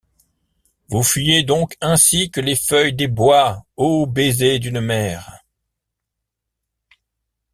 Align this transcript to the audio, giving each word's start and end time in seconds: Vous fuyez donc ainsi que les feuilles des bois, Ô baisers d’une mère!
Vous 0.87 1.03
fuyez 1.03 1.43
donc 1.43 1.77
ainsi 1.79 2.31
que 2.31 2.41
les 2.41 2.55
feuilles 2.55 2.95
des 2.95 3.07
bois, 3.07 3.67
Ô 3.77 4.07
baisers 4.07 4.57
d’une 4.59 4.79
mère! 4.81 5.45